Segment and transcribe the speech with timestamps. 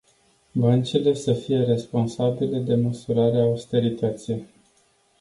[0.51, 4.45] Băncile să fie responsabile de măsurarea austerității!